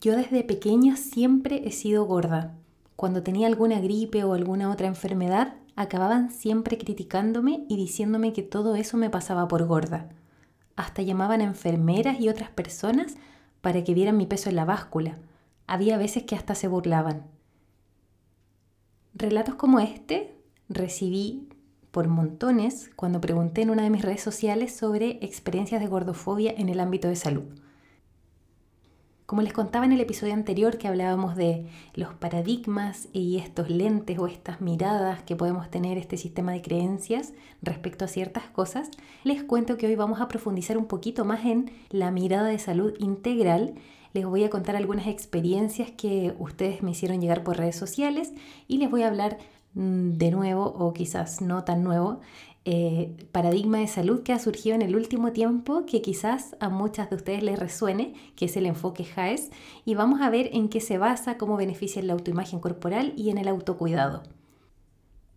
[0.00, 2.54] Yo desde pequeña siempre he sido gorda.
[2.96, 8.76] Cuando tenía alguna gripe o alguna otra enfermedad, acababan siempre criticándome y diciéndome que todo
[8.76, 10.08] eso me pasaba por gorda.
[10.74, 13.16] Hasta llamaban a enfermeras y otras personas
[13.60, 15.18] para que vieran mi peso en la báscula.
[15.66, 17.24] Había veces que hasta se burlaban.
[19.12, 20.34] Relatos como este
[20.70, 21.46] recibí
[21.90, 26.70] por montones cuando pregunté en una de mis redes sociales sobre experiencias de gordofobia en
[26.70, 27.44] el ámbito de salud.
[29.30, 34.18] Como les contaba en el episodio anterior que hablábamos de los paradigmas y estos lentes
[34.18, 38.90] o estas miradas que podemos tener este sistema de creencias respecto a ciertas cosas,
[39.22, 42.92] les cuento que hoy vamos a profundizar un poquito más en la mirada de salud
[42.98, 43.74] integral.
[44.14, 48.32] Les voy a contar algunas experiencias que ustedes me hicieron llegar por redes sociales
[48.66, 49.38] y les voy a hablar
[49.74, 52.18] mm, de nuevo o quizás no tan nuevo
[52.66, 57.08] eh, paradigma de salud que ha surgido en el último tiempo que quizás a muchas
[57.08, 59.50] de ustedes les resuene, que es el enfoque JAES,
[59.84, 63.30] y vamos a ver en qué se basa, cómo beneficia en la autoimagen corporal y
[63.30, 64.22] en el autocuidado.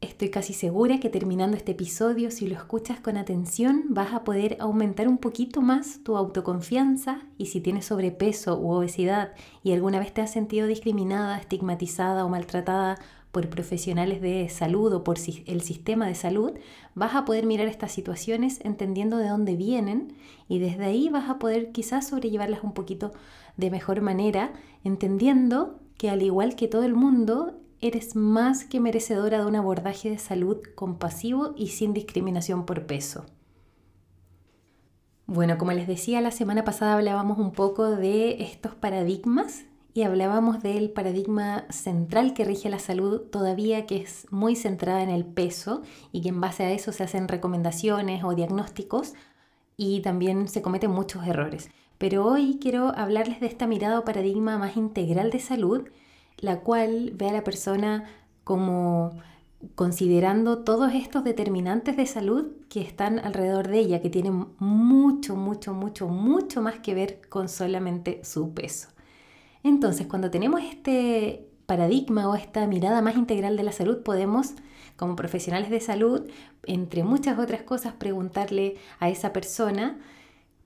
[0.02, 4.58] Estoy casi segura que terminando este episodio, si lo escuchas con atención, vas a poder
[4.60, 9.32] aumentar un poquito más tu autoconfianza y si tienes sobrepeso u obesidad
[9.64, 13.00] y alguna vez te has sentido discriminada, estigmatizada o maltratada
[13.34, 16.52] por profesionales de salud o por el sistema de salud,
[16.94, 20.16] vas a poder mirar estas situaciones entendiendo de dónde vienen
[20.48, 23.12] y desde ahí vas a poder quizás sobrellevarlas un poquito
[23.58, 29.40] de mejor manera, entendiendo que al igual que todo el mundo, eres más que merecedora
[29.40, 33.26] de un abordaje de salud compasivo y sin discriminación por peso.
[35.26, 40.64] Bueno, como les decía, la semana pasada hablábamos un poco de estos paradigmas y hablábamos
[40.64, 45.84] del paradigma central que rige la salud todavía, que es muy centrada en el peso
[46.12, 49.14] y que en base a eso se hacen recomendaciones o diagnósticos
[49.78, 51.70] y también se cometen muchos errores.
[52.00, 55.88] Pero hoy quiero hablarles de esta mirada o paradigma más integral de salud,
[56.38, 58.06] la cual ve a la persona
[58.44, 59.12] como
[59.76, 65.74] considerando todos estos determinantes de salud que están alrededor de ella, que tienen mucho, mucho,
[65.74, 68.90] mucho, mucho más que ver con solamente su peso.
[69.64, 74.54] Entonces, cuando tenemos este paradigma o esta mirada más integral de la salud, podemos,
[74.98, 76.30] como profesionales de salud,
[76.64, 79.98] entre muchas otras cosas, preguntarle a esa persona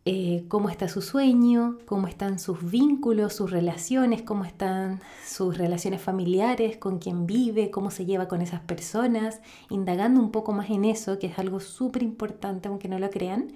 [0.10, 6.02] eh, cómo está su sueño, cómo están sus vínculos, sus relaciones, cómo están sus relaciones
[6.02, 10.86] familiares, con quién vive, cómo se lleva con esas personas, indagando un poco más en
[10.86, 13.50] eso, que es algo súper importante, aunque no lo crean,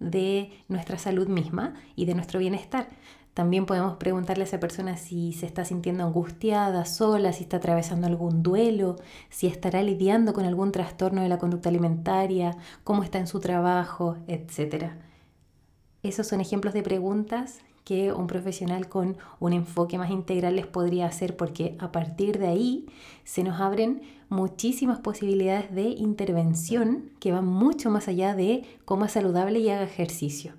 [0.00, 2.88] de nuestra salud misma y de nuestro bienestar.
[3.38, 8.08] También podemos preguntarle a esa persona si se está sintiendo angustiada, sola, si está atravesando
[8.08, 8.96] algún duelo,
[9.30, 14.16] si estará lidiando con algún trastorno de la conducta alimentaria, cómo está en su trabajo,
[14.26, 14.86] etc.
[16.02, 21.06] Esos son ejemplos de preguntas que un profesional con un enfoque más integral les podría
[21.06, 22.86] hacer porque a partir de ahí
[23.22, 29.12] se nos abren muchísimas posibilidades de intervención que van mucho más allá de cómo es
[29.12, 30.54] saludable y haga ejercicio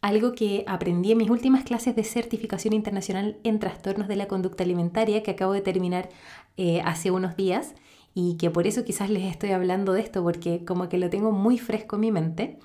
[0.00, 4.64] algo que aprendí en mis últimas clases de certificación internacional en trastornos de la conducta
[4.64, 6.08] alimentaria que acabo de terminar
[6.56, 7.74] eh, hace unos días
[8.14, 11.32] y que por eso quizás les estoy hablando de esto porque como que lo tengo
[11.32, 12.58] muy fresco en mi mente.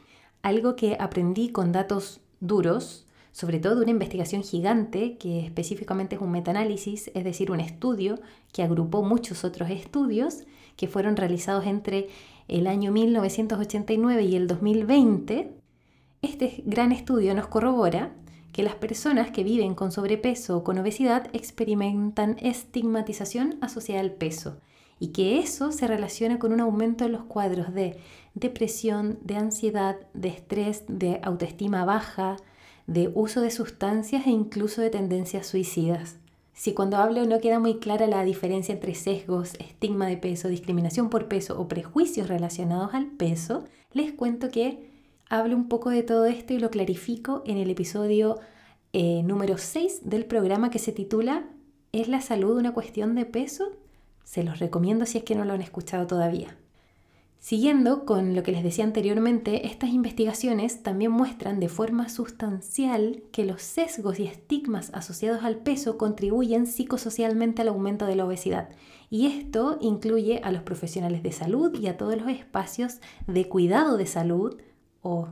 [0.44, 6.22] Algo que aprendí con datos duros, sobre todo de una investigación gigante que específicamente es
[6.22, 8.19] un metaanálisis, es decir, un estudio
[8.53, 10.44] que agrupó muchos otros estudios
[10.75, 12.08] que fueron realizados entre
[12.48, 15.60] el año 1989 y el 2020
[16.21, 18.13] este gran estudio nos corrobora
[18.51, 24.57] que las personas que viven con sobrepeso o con obesidad experimentan estigmatización asociada al peso
[24.99, 27.97] y que eso se relaciona con un aumento en los cuadros de
[28.35, 32.38] depresión, de ansiedad, de estrés, de autoestima baja,
[32.85, 36.17] de uso de sustancias e incluso de tendencias suicidas.
[36.53, 41.09] Si cuando hablo no queda muy clara la diferencia entre sesgos, estigma de peso, discriminación
[41.09, 44.91] por peso o prejuicios relacionados al peso, les cuento que
[45.31, 48.40] hablo un poco de todo esto y lo clarifico en el episodio
[48.92, 51.46] eh, número 6 del programa que se titula
[51.94, 53.72] ¿Es la salud una cuestión de peso?
[54.25, 56.57] Se los recomiendo si es que no lo han escuchado todavía.
[57.39, 63.45] Siguiendo con lo que les decía anteriormente, estas investigaciones también muestran de forma sustancial que
[63.45, 68.68] los sesgos y estigmas asociados al peso contribuyen psicosocialmente al aumento de la obesidad.
[69.10, 73.95] Y esto incluye a los profesionales de salud y a todos los espacios de cuidado
[73.95, 74.62] de salud,
[75.01, 75.27] o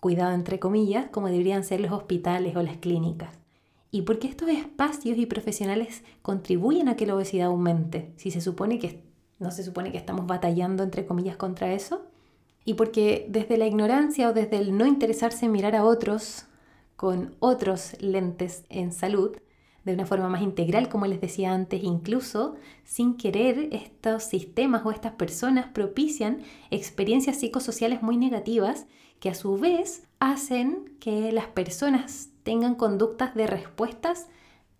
[0.00, 3.38] cuidado entre comillas, como deberían ser los hospitales o las clínicas.
[3.90, 8.12] ¿Y por qué estos espacios y profesionales contribuyen a que la obesidad aumente?
[8.16, 9.02] Si se supone que
[9.42, 12.06] no se supone que estamos batallando entre comillas contra eso.
[12.64, 16.46] Y porque desde la ignorancia o desde el no interesarse en mirar a otros
[16.96, 19.36] con otros lentes en salud,
[19.84, 22.54] de una forma más integral, como les decía antes, incluso
[22.84, 28.86] sin querer, estos sistemas o estas personas propician experiencias psicosociales muy negativas
[29.22, 34.26] que a su vez hacen que las personas tengan conductas de respuestas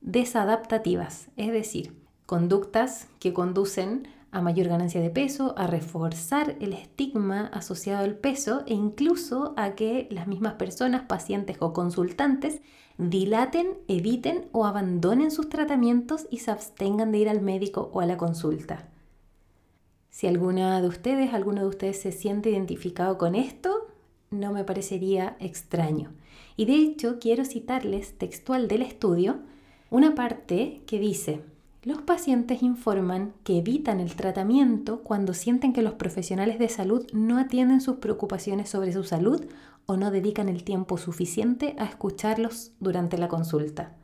[0.00, 1.96] desadaptativas, es decir,
[2.26, 8.64] conductas que conducen a mayor ganancia de peso, a reforzar el estigma asociado al peso
[8.66, 12.62] e incluso a que las mismas personas, pacientes o consultantes,
[12.98, 18.06] dilaten, eviten o abandonen sus tratamientos y se abstengan de ir al médico o a
[18.06, 18.88] la consulta.
[20.10, 23.81] Si alguna de ustedes, alguno de ustedes se siente identificado con esto,
[24.32, 26.12] no me parecería extraño.
[26.56, 29.40] Y de hecho quiero citarles textual del estudio
[29.90, 31.42] una parte que dice,
[31.82, 37.38] los pacientes informan que evitan el tratamiento cuando sienten que los profesionales de salud no
[37.38, 39.44] atienden sus preocupaciones sobre su salud
[39.86, 43.96] o no dedican el tiempo suficiente a escucharlos durante la consulta.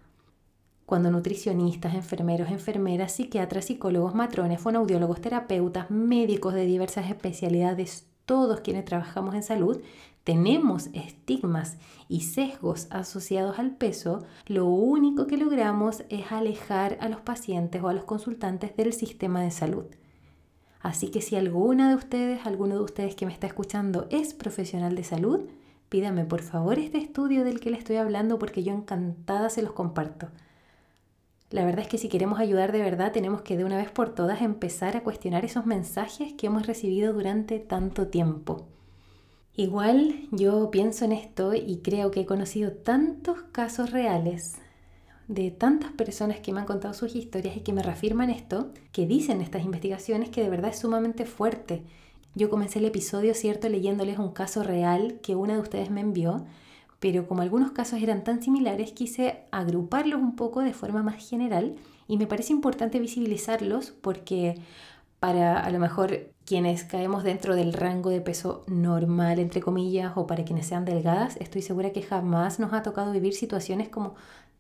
[0.86, 8.84] Cuando nutricionistas, enfermeros, enfermeras, psiquiatras, psicólogos, matrones, fonoaudiólogos, terapeutas, médicos de diversas especialidades, todos quienes
[8.84, 9.80] trabajamos en salud,
[10.22, 11.78] tenemos estigmas
[12.10, 17.88] y sesgos asociados al peso, lo único que logramos es alejar a los pacientes o
[17.88, 19.86] a los consultantes del sistema de salud.
[20.82, 24.94] Así que si alguna de ustedes, alguno de ustedes que me está escuchando es profesional
[24.94, 25.40] de salud,
[25.88, 29.72] pídame por favor este estudio del que le estoy hablando porque yo encantada se los
[29.72, 30.28] comparto.
[31.50, 34.14] La verdad es que si queremos ayudar de verdad tenemos que de una vez por
[34.14, 38.66] todas empezar a cuestionar esos mensajes que hemos recibido durante tanto tiempo.
[39.54, 44.56] Igual yo pienso en esto y creo que he conocido tantos casos reales
[45.26, 49.06] de tantas personas que me han contado sus historias y que me reafirman esto, que
[49.06, 51.82] dicen estas investigaciones que de verdad es sumamente fuerte.
[52.34, 56.46] Yo comencé el episodio, cierto, leyéndoles un caso real que una de ustedes me envió,
[57.00, 61.76] pero como algunos casos eran tan similares, quise agruparlos un poco de forma más general
[62.08, 64.56] y me parece importante visibilizarlos porque
[65.20, 70.26] para a lo mejor quienes caemos dentro del rango de peso normal, entre comillas, o
[70.26, 74.14] para quienes sean delgadas, estoy segura que jamás nos ha tocado vivir situaciones como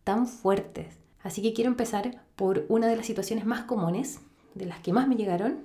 [0.04, 0.98] tan fuertes.
[1.22, 4.20] Así que quiero empezar por una de las situaciones más comunes,
[4.54, 5.64] de las que más me llegaron,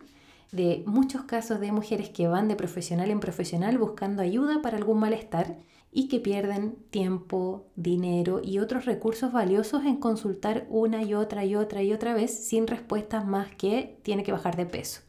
[0.52, 5.00] de muchos casos de mujeres que van de profesional en profesional buscando ayuda para algún
[5.00, 5.58] malestar
[5.94, 11.56] y que pierden tiempo, dinero y otros recursos valiosos en consultar una y otra y
[11.56, 15.02] otra y otra vez sin respuestas más que tiene que bajar de peso.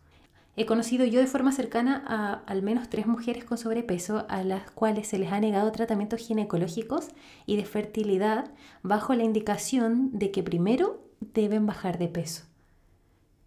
[0.57, 4.71] He conocido yo de forma cercana a al menos tres mujeres con sobrepeso a las
[4.71, 7.09] cuales se les ha negado tratamientos ginecológicos
[7.45, 8.53] y de fertilidad
[8.83, 12.45] bajo la indicación de que primero deben bajar de peso.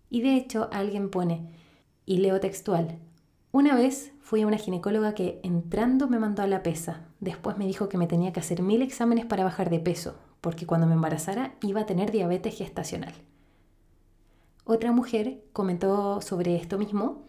[0.10, 1.48] Y de hecho alguien pone,
[2.06, 2.98] y leo textual,
[3.51, 7.06] una vez fui a una ginecóloga que entrando me mandó a la pesa.
[7.19, 10.66] Después me dijo que me tenía que hacer mil exámenes para bajar de peso, porque
[10.66, 13.14] cuando me embarazara iba a tener diabetes gestacional.
[14.66, 17.25] Otra mujer comentó sobre esto mismo.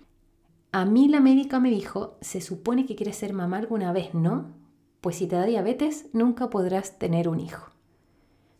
[0.72, 4.52] A mí la médica me dijo, se supone que quieres ser mamá alguna vez, ¿no?
[5.00, 7.70] Pues si te da diabetes, nunca podrás tener un hijo.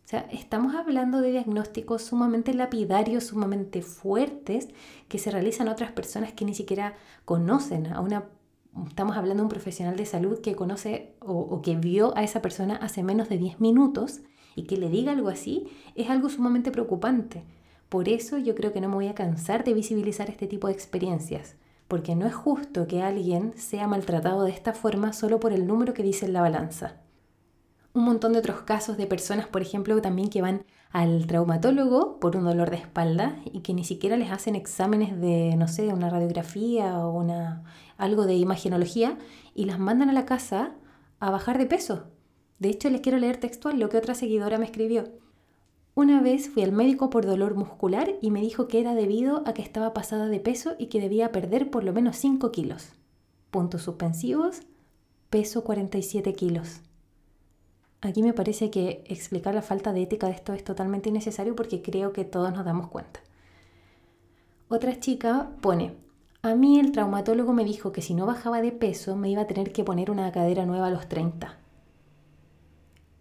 [0.05, 4.69] O sea, estamos hablando de diagnósticos sumamente lapidarios, sumamente fuertes,
[5.07, 6.95] que se realizan a otras personas que ni siquiera
[7.25, 8.23] conocen a una...
[8.87, 12.75] Estamos hablando de un profesional de salud que conoce o, que vio a esa persona
[12.75, 14.21] hace menos de 10 minutos
[14.55, 17.43] y que le diga algo así es algo sumamente preocupante.
[17.89, 20.73] Por eso yo creo que no me voy a cansar de visibilizar este tipo de
[20.73, 21.55] experiencias,
[21.87, 25.93] porque no es justo que alguien sea maltratado de esta forma solo por el número
[25.93, 27.01] que dice en la balanza
[27.93, 32.35] un montón de otros casos de personas, por ejemplo, también que van al traumatólogo por
[32.35, 36.09] un dolor de espalda y que ni siquiera les hacen exámenes de, no sé, una
[36.09, 37.63] radiografía o una,
[37.97, 39.17] algo de imagenología
[39.53, 40.75] y las mandan a la casa
[41.19, 42.07] a bajar de peso.
[42.59, 45.05] De hecho, les quiero leer textual lo que otra seguidora me escribió.
[45.95, 49.53] Una vez fui al médico por dolor muscular y me dijo que era debido a
[49.53, 52.93] que estaba pasada de peso y que debía perder por lo menos 5 kilos.
[53.51, 54.61] Puntos suspensivos,
[55.29, 56.81] peso 47 kilos.
[58.01, 61.81] Aquí me parece que explicar la falta de ética de esto es totalmente innecesario porque
[61.81, 63.19] creo que todos nos damos cuenta.
[64.69, 65.95] Otra chica pone,
[66.41, 69.47] a mí el traumatólogo me dijo que si no bajaba de peso me iba a
[69.47, 71.57] tener que poner una cadera nueva a los 30.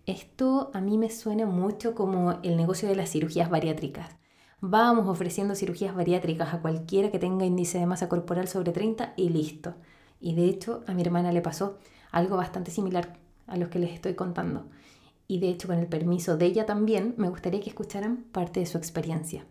[0.06, 4.16] Esto a mí me suena mucho como el negocio de las cirugías bariátricas.
[4.60, 9.30] Vamos ofreciendo cirugías bariátricas a cualquiera que tenga índice de masa corporal sobre 30 y
[9.30, 9.74] listo.
[10.20, 11.78] Y de hecho a mi hermana le pasó
[12.12, 13.18] algo bastante similar
[13.48, 14.64] a los que les estoy contando.
[15.26, 18.66] Y de hecho, con el permiso de ella también, me gustaría que escucharan parte de
[18.66, 19.44] su experiencia.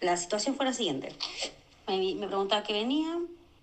[0.00, 1.14] La situación fue la siguiente.
[1.86, 3.18] Me, preguntaba qué venía,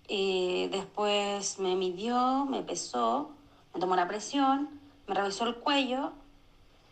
[0.08, 3.30] eh, después me midió, me pesó,
[3.74, 4.68] me tomó la presión,
[5.06, 6.12] me revisó el cuello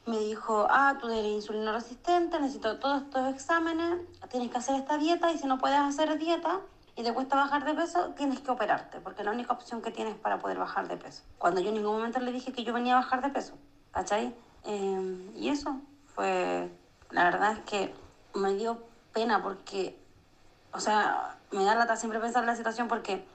[0.07, 4.99] me dijo, ah, tú eres insulino resistente, necesito todos estos exámenes, tienes que hacer esta
[4.99, 6.61] dieta y si no puedes hacer dieta
[6.97, 9.91] y te cuesta bajar de peso, tienes que operarte, porque es la única opción que
[9.91, 11.23] tienes para poder bajar de peso.
[11.37, 13.59] Cuando yo en ningún momento le dije que yo venía a bajar de peso,
[13.93, 14.35] ¿cachai?
[14.65, 15.79] Eh, y eso
[16.15, 16.71] fue,
[17.11, 17.95] la verdad es que
[18.35, 19.99] me dio pena porque,
[20.73, 23.27] o sea, me da lata siempre pensar en la situación porque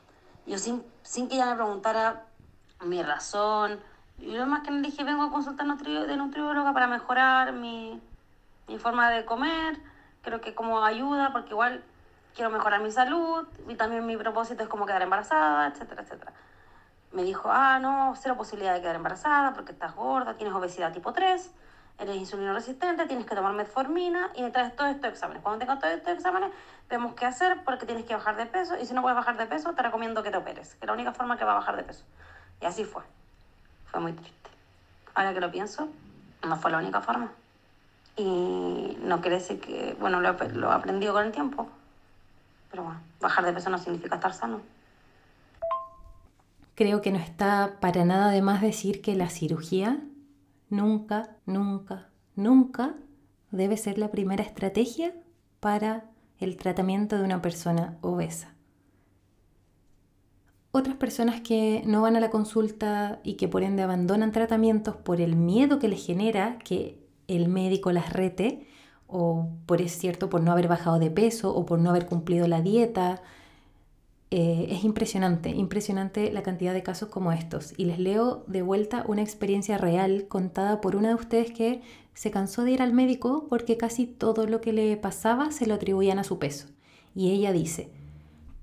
[0.47, 2.25] yo sin, sin que ella me preguntara
[2.83, 3.79] mi razón,
[4.17, 8.01] y lo más que le dije, vengo a consultar de nutrióloga para mejorar mi,
[8.67, 9.79] mi forma de comer,
[10.23, 11.83] creo que como ayuda, porque igual
[12.35, 16.33] quiero mejorar mi salud y también mi propósito es como quedar embarazada, etcétera, etcétera.
[17.11, 21.11] Me dijo, ah, no, cero posibilidad de quedar embarazada porque estás gorda, tienes obesidad tipo
[21.11, 21.51] 3,
[21.99, 25.43] eres insulino resistente, tienes que tomar metformina y me traes todos estos exámenes.
[25.43, 26.51] Cuando tengas todos estos exámenes,
[26.89, 29.45] vemos qué hacer porque tienes que bajar de peso y si no puedes bajar de
[29.45, 31.75] peso, te recomiendo que te operes, que es la única forma que va a bajar
[31.75, 32.05] de peso.
[32.61, 33.03] Y así fue.
[33.87, 34.49] Fue muy triste.
[35.13, 35.89] Ahora que lo pienso,
[36.43, 37.31] no fue la única forma.
[38.15, 41.67] Y no quiere decir que, bueno, lo, lo he aprendido con el tiempo.
[42.71, 44.61] Pero bueno, bajar de peso no significa estar sano.
[46.73, 49.99] Creo que no está para nada de más decir que la cirugía
[50.69, 52.95] nunca, nunca, nunca
[53.51, 55.13] debe ser la primera estrategia
[55.59, 56.05] para
[56.39, 58.55] el tratamiento de una persona obesa
[60.71, 65.19] otras personas que no van a la consulta y que por ende abandonan tratamientos por
[65.19, 66.97] el miedo que les genera que
[67.27, 68.67] el médico las rete,
[69.11, 72.47] o por es cierto, por no haber bajado de peso o por no haber cumplido
[72.47, 73.21] la dieta.
[74.31, 77.73] Eh, es impresionante, impresionante la cantidad de casos como estos.
[77.77, 81.81] Y les leo de vuelta una experiencia real contada por una de ustedes que
[82.13, 85.73] se cansó de ir al médico porque casi todo lo que le pasaba se lo
[85.73, 86.67] atribuían a su peso.
[87.13, 87.89] Y ella dice,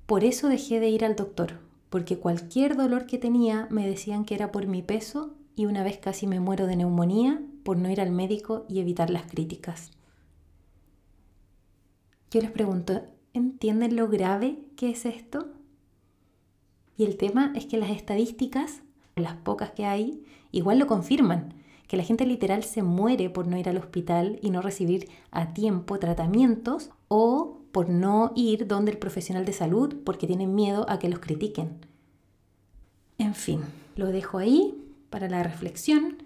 [0.07, 4.35] por eso dejé de ir al doctor, porque cualquier dolor que tenía me decían que
[4.35, 8.01] era por mi peso y una vez casi me muero de neumonía por no ir
[8.01, 9.91] al médico y evitar las críticas.
[12.31, 15.49] Yo les pregunto, ¿entienden lo grave que es esto?
[16.99, 18.83] Y el tema es que las estadísticas,
[19.17, 21.55] las pocas que hay, igual lo confirman,
[21.87, 25.55] que la gente literal se muere por no ir al hospital y no recibir a
[25.55, 30.99] tiempo tratamientos o por no ir donde el profesional de salud porque tienen miedo a
[30.99, 31.79] que los critiquen.
[33.17, 33.61] En fin,
[33.97, 34.75] lo dejo ahí
[35.09, 36.19] para la reflexión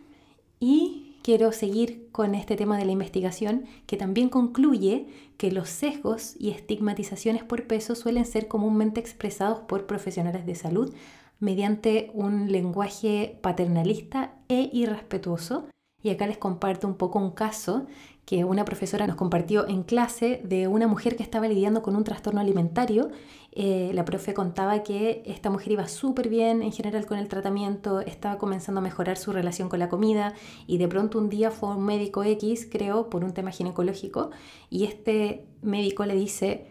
[0.58, 6.34] y quiero seguir con este tema de la investigación que también concluye que los sesgos
[6.38, 10.94] y estigmatizaciones por peso suelen ser comúnmente expresados por profesionales de salud
[11.38, 15.66] mediante un lenguaje paternalista e irrespetuoso.
[16.00, 17.86] Y acá les comparto un poco un caso
[18.24, 22.04] que una profesora nos compartió en clase de una mujer que estaba lidiando con un
[22.04, 23.10] trastorno alimentario.
[23.50, 28.00] Eh, la profe contaba que esta mujer iba súper bien en general con el tratamiento,
[28.00, 30.34] estaba comenzando a mejorar su relación con la comida
[30.66, 34.30] y de pronto un día fue un médico X, creo, por un tema ginecológico,
[34.70, 36.68] y este médico le dice,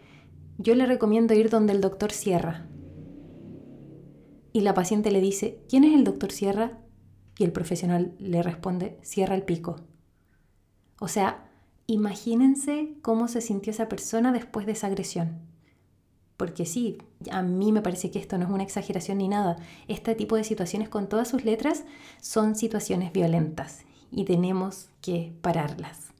[0.58, 2.66] yo le recomiendo ir donde el doctor Sierra.
[4.52, 6.78] Y la paciente le dice, ¿quién es el doctor Sierra?
[7.38, 9.76] Y el profesional le responde, Sierra el pico.
[11.02, 11.42] O sea,
[11.88, 15.40] imagínense cómo se sintió esa persona después de esa agresión.
[16.36, 16.98] Porque sí,
[17.32, 19.56] a mí me parece que esto no es una exageración ni nada.
[19.88, 21.82] Este tipo de situaciones con todas sus letras
[22.20, 23.80] son situaciones violentas
[24.12, 26.12] y tenemos que pararlas.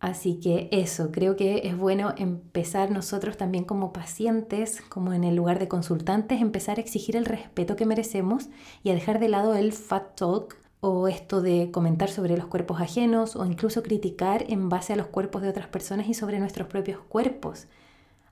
[0.00, 5.36] Así que eso, creo que es bueno empezar nosotros también como pacientes, como en el
[5.36, 8.48] lugar de consultantes, empezar a exigir el respeto que merecemos
[8.82, 12.80] y a dejar de lado el fat talk o esto de comentar sobre los cuerpos
[12.80, 16.68] ajenos o incluso criticar en base a los cuerpos de otras personas y sobre nuestros
[16.68, 17.66] propios cuerpos.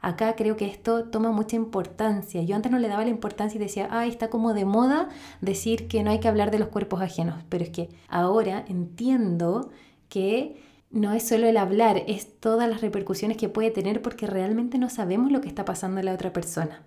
[0.01, 2.43] Acá creo que esto toma mucha importancia.
[2.43, 5.09] Yo antes no le daba la importancia y decía, ah, está como de moda
[5.41, 9.71] decir que no hay que hablar de los cuerpos ajenos, pero es que ahora entiendo
[10.09, 14.79] que no es solo el hablar, es todas las repercusiones que puede tener porque realmente
[14.79, 16.85] no sabemos lo que está pasando en la otra persona.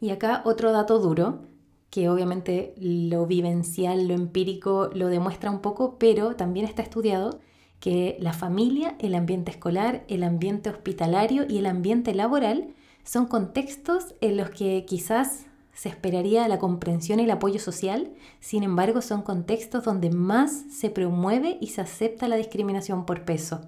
[0.00, 1.42] Y acá otro dato duro,
[1.90, 7.40] que obviamente lo vivencial, lo empírico lo demuestra un poco, pero también está estudiado
[7.80, 12.74] que la familia, el ambiente escolar, el ambiente hospitalario y el ambiente laboral
[13.04, 18.62] son contextos en los que quizás se esperaría la comprensión y el apoyo social, sin
[18.62, 23.60] embargo son contextos donde más se promueve y se acepta la discriminación por peso.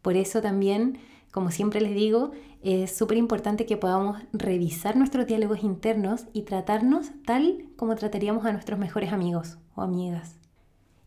[0.00, 0.98] Por eso también
[1.36, 2.30] como siempre les digo,
[2.62, 8.52] es súper importante que podamos revisar nuestros diálogos internos y tratarnos tal como trataríamos a
[8.52, 10.40] nuestros mejores amigos o amigas.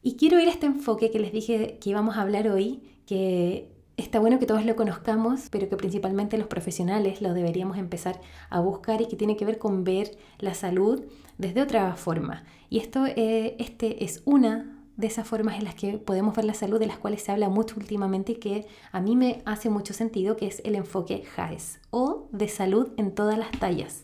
[0.04, 3.72] Y quiero ir a este enfoque que les dije que íbamos a hablar hoy, que
[3.98, 8.22] está bueno que todos lo conozcamos, pero que principalmente los profesionales lo deberíamos empezar
[8.52, 11.06] a buscar y que tiene que ver con ver la salud
[11.40, 12.44] desde otra forma.
[12.70, 16.54] Y esto, eh, este es una de esas formas en las que podemos ver la
[16.54, 19.94] salud, de las cuales se habla mucho últimamente y que a mí me hace mucho
[19.94, 24.04] sentido, que es el enfoque JAES o de salud en todas las tallas.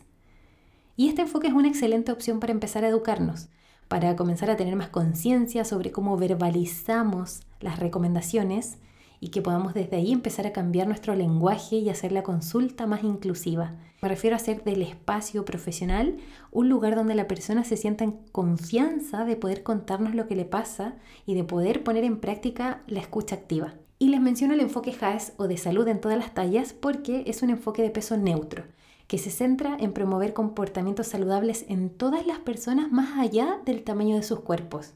[0.96, 3.50] Y este enfoque es una excelente opción para empezar a educarnos,
[3.88, 8.78] para comenzar a tener más conciencia sobre cómo verbalizamos las recomendaciones
[9.20, 13.02] y que podamos desde ahí empezar a cambiar nuestro lenguaje y hacer la consulta más
[13.04, 13.74] inclusiva.
[14.02, 16.16] Me refiero a hacer del espacio profesional
[16.50, 20.44] un lugar donde la persona se sienta en confianza de poder contarnos lo que le
[20.44, 20.94] pasa
[21.26, 23.74] y de poder poner en práctica la escucha activa.
[23.98, 27.42] Y les menciono el enfoque HAES o de salud en todas las tallas porque es
[27.42, 28.64] un enfoque de peso neutro
[29.06, 34.16] que se centra en promover comportamientos saludables en todas las personas más allá del tamaño
[34.16, 34.94] de sus cuerpos.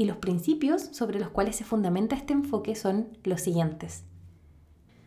[0.00, 4.04] Y los principios sobre los cuales se fundamenta este enfoque son los siguientes.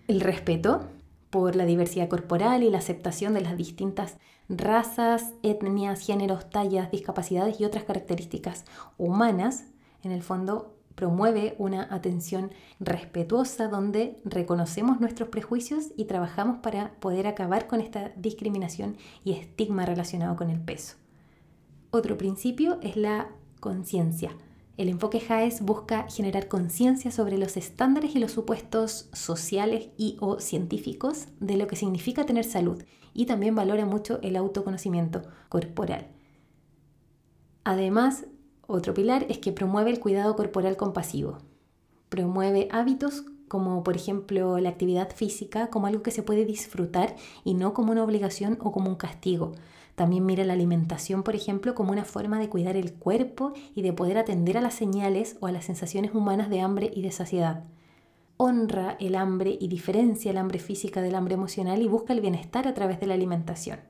[0.08, 0.88] El respeto
[1.32, 4.18] por la diversidad corporal y la aceptación de las distintas
[4.50, 8.66] razas, etnias, géneros, tallas, discapacidades y otras características
[9.00, 9.64] humanas,
[10.04, 17.26] en el fondo promueve una atención respetuosa donde reconocemos nuestros prejuicios y trabajamos para poder
[17.26, 20.98] acabar con esta discriminación y estigma relacionado con el peso.
[21.90, 24.38] Otro principio es la conciencia.
[24.76, 30.40] El enfoque JAES busca generar conciencia sobre los estándares y los supuestos sociales y o
[30.40, 36.08] científicos de lo que significa tener salud y también valora mucho el autoconocimiento corporal.
[37.64, 38.26] Además,
[38.66, 41.38] otro pilar es que promueve el cuidado corporal compasivo.
[42.10, 47.54] Promueve hábitos como por ejemplo la actividad física como algo que se puede disfrutar y
[47.54, 49.52] no como una obligación o como un castigo.
[49.94, 53.94] También mira la alimentación, por ejemplo, como una forma de cuidar el cuerpo y de
[53.94, 57.66] poder atender a las señales o a las sensaciones humanas de hambre y de saciedad.
[58.38, 62.68] Honra el hambre y diferencia el hambre física del hambre emocional y busca el bienestar
[62.68, 63.82] a través de la alimentación.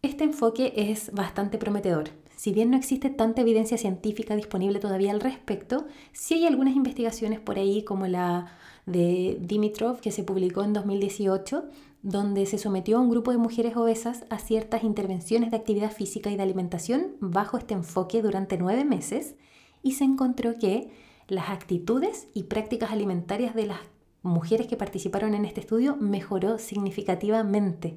[0.00, 2.08] Este enfoque es bastante prometedor.
[2.44, 7.40] Si bien no existe tanta evidencia científica disponible todavía al respecto, sí hay algunas investigaciones
[7.40, 8.52] por ahí como la
[8.84, 11.64] de Dimitrov que se publicó en 2018,
[12.02, 16.30] donde se sometió a un grupo de mujeres obesas a ciertas intervenciones de actividad física
[16.30, 19.36] y de alimentación bajo este enfoque durante nueve meses
[19.82, 20.90] y se encontró que
[21.28, 23.80] las actitudes y prácticas alimentarias de las
[24.22, 27.96] mujeres que participaron en este estudio mejoró significativamente.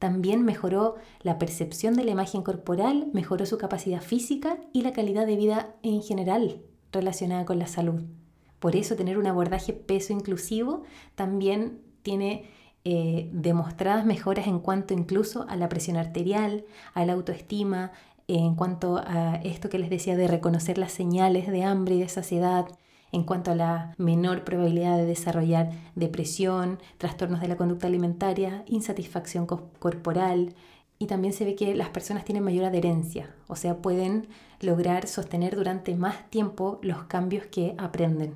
[0.00, 5.26] También mejoró la percepción de la imagen corporal, mejoró su capacidad física y la calidad
[5.26, 8.04] de vida en general relacionada con la salud.
[8.60, 10.84] Por eso tener un abordaje peso inclusivo
[11.16, 12.48] también tiene
[12.84, 17.92] eh, demostradas mejoras en cuanto incluso a la presión arterial, a la autoestima,
[18.26, 22.08] en cuanto a esto que les decía de reconocer las señales de hambre y de
[22.08, 22.66] saciedad,
[23.12, 29.46] en cuanto a la menor probabilidad de desarrollar depresión, trastornos de la conducta alimentaria, insatisfacción
[29.46, 30.54] corporal,
[30.98, 34.28] y también se ve que las personas tienen mayor adherencia, o sea, pueden
[34.60, 38.34] lograr sostener durante más tiempo los cambios que aprenden.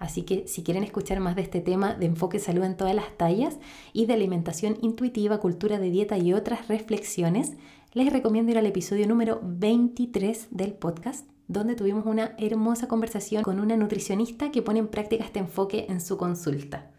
[0.00, 3.16] Así que si quieren escuchar más de este tema de enfoque salud en todas las
[3.16, 3.58] tallas
[3.92, 7.52] y de alimentación intuitiva, cultura de dieta y otras reflexiones,
[7.92, 13.58] les recomiendo ir al episodio número 23 del podcast, donde tuvimos una hermosa conversación con
[13.58, 16.92] una nutricionista que pone en práctica este enfoque en su consulta.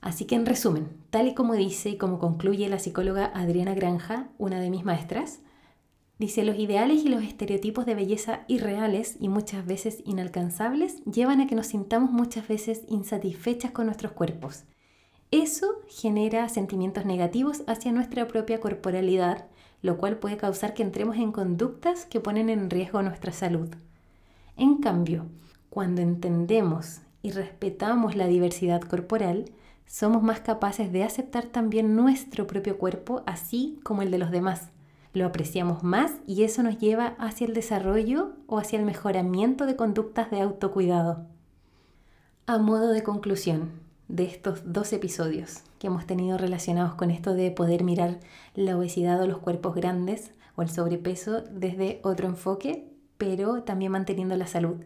[0.00, 4.28] Así que en resumen, tal y como dice y como concluye la psicóloga Adriana Granja,
[4.36, 5.40] una de mis maestras,
[6.18, 11.46] Dice, los ideales y los estereotipos de belleza irreales y muchas veces inalcanzables llevan a
[11.46, 14.64] que nos sintamos muchas veces insatisfechas con nuestros cuerpos.
[15.30, 19.46] Eso genera sentimientos negativos hacia nuestra propia corporalidad,
[19.82, 23.68] lo cual puede causar que entremos en conductas que ponen en riesgo nuestra salud.
[24.56, 25.26] En cambio,
[25.70, 29.46] cuando entendemos y respetamos la diversidad corporal,
[29.86, 34.70] somos más capaces de aceptar también nuestro propio cuerpo, así como el de los demás
[35.18, 39.76] lo apreciamos más y eso nos lleva hacia el desarrollo o hacia el mejoramiento de
[39.76, 41.26] conductas de autocuidado.
[42.46, 43.72] A modo de conclusión
[44.08, 48.20] de estos dos episodios que hemos tenido relacionados con esto de poder mirar
[48.54, 54.36] la obesidad o los cuerpos grandes o el sobrepeso desde otro enfoque, pero también manteniendo
[54.36, 54.76] la salud.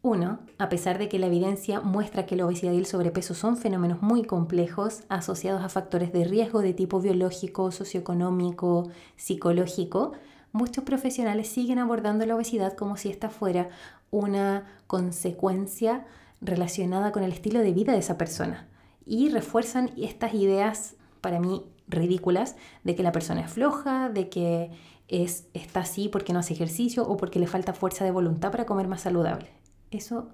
[0.00, 3.56] Uno, a pesar de que la evidencia muestra que la obesidad y el sobrepeso son
[3.56, 10.12] fenómenos muy complejos asociados a factores de riesgo de tipo biológico, socioeconómico, psicológico,
[10.52, 13.68] muchos profesionales siguen abordando la obesidad como si esta fuera
[14.10, 16.06] una consecuencia
[16.40, 18.68] relacionada con el estilo de vida de esa persona
[19.04, 24.70] y refuerzan estas ideas para mí ridículas de que la persona es floja, de que
[25.08, 28.66] es, está así porque no hace ejercicio o porque le falta fuerza de voluntad para
[28.66, 29.48] comer más saludable.
[29.90, 30.28] Eso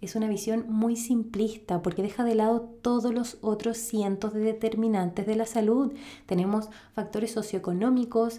[0.00, 5.26] es una visión muy simplista porque deja de lado todos los otros cientos de determinantes
[5.26, 5.92] de la salud.
[6.26, 8.38] Tenemos factores socioeconómicos,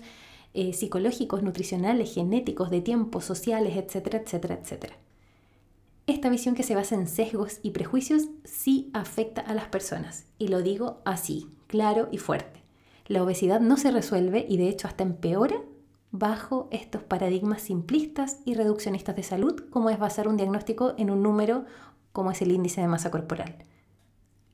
[0.53, 4.95] eh, psicológicos, nutricionales, genéticos, de tiempo, sociales, etcétera, etcétera, etcétera.
[6.09, 10.47] Esta visión que se basa en sesgos y prejuicios sí afecta a las personas, y
[10.47, 12.63] lo digo así, claro y fuerte.
[13.05, 15.61] La obesidad no se resuelve y de hecho hasta empeora
[16.09, 21.21] bajo estos paradigmas simplistas y reduccionistas de salud, como es basar un diagnóstico en un
[21.21, 21.65] número
[22.11, 23.57] como es el índice de masa corporal.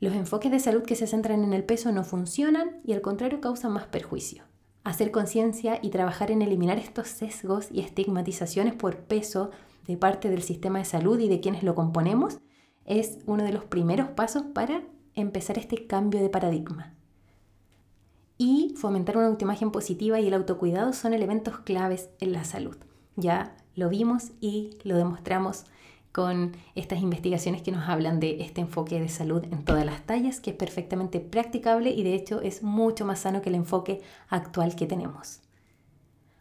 [0.02, 3.40] Los enfoques de salud que se centran en el peso no funcionan y al contrario
[3.40, 4.44] causan más perjuicio.
[4.84, 9.52] Hacer conciencia y trabajar en eliminar estos sesgos y estigmatizaciones por peso
[9.88, 12.40] de parte del sistema de salud y de quienes lo componemos
[12.86, 14.84] es uno de los primeros pasos para
[15.16, 16.94] empezar este cambio de paradigma.
[18.38, 22.76] Y fomentar una autoimagen positiva y el autocuidado son elementos claves en la salud.
[23.16, 25.66] Ya lo vimos y lo demostramos
[26.12, 30.40] con estas investigaciones que nos hablan de este enfoque de salud en todas las tallas,
[30.40, 34.76] que es perfectamente practicable y de hecho es mucho más sano que el enfoque actual
[34.76, 35.42] que tenemos.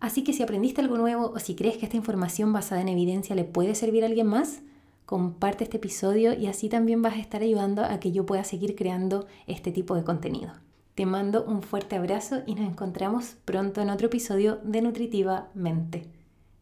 [0.05, 3.35] Así que si aprendiste algo nuevo o si crees que esta información basada en evidencia
[3.35, 4.61] le puede servir a alguien más,
[5.07, 8.77] comparte este episodio y así también vas a estar ayudando a que yo pueda seguir
[8.77, 10.53] creando este tipo de contenido.
[10.95, 16.07] Te mando un fuerte abrazo y nos encontramos pronto en otro episodio de Nutritiva Mente.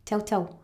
[0.07, 0.62] Chau, chau.